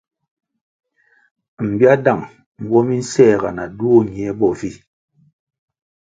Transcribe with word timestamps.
Mbiáh 1.69 1.99
dang 2.05 2.23
nwo 2.61 2.79
mi 2.87 2.95
nséhga 3.01 3.49
na 3.57 3.65
duo 3.77 3.99
ñie 4.11 4.31
bo 4.39 4.49
vi. 4.59 4.71